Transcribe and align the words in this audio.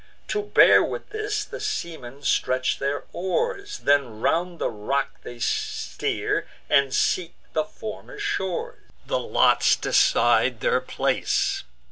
To 0.29 0.41
bear 0.41 0.83
with 0.83 1.09
this, 1.11 1.45
the 1.45 1.59
seamen 1.59 2.23
stretch 2.23 2.79
their 2.79 3.03
oars; 3.13 3.77
Then 3.83 4.19
round 4.19 4.57
the 4.57 4.71
rock 4.71 5.21
they 5.21 5.37
steer, 5.37 6.47
and 6.67 6.91
seek 6.91 7.35
the 7.53 7.65
former 7.65 8.17
shores. 8.17 8.79
The 9.05 9.19
lots 9.19 9.75
decide 9.75 10.61
their 10.61 10.79
place. 10.81 11.65